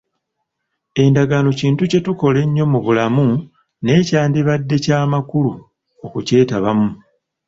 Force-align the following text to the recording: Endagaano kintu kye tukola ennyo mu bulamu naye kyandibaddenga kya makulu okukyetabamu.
Endagaano 1.03 1.49
kintu 1.59 1.81
kye 1.89 1.99
tukola 2.05 2.37
ennyo 2.45 2.65
mu 2.71 2.79
bulamu 2.85 3.27
naye 3.83 3.99
kyandibaddenga 4.07 4.77
kya 4.85 4.99
makulu 5.11 5.51
okukyetabamu. 6.05 6.89